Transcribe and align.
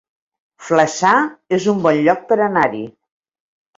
Flaçà 0.69 1.11
es 1.59 1.69
un 1.75 1.85
bon 1.85 2.01
lloc 2.07 2.25
per 2.33 2.39
anar-hi 2.47 2.85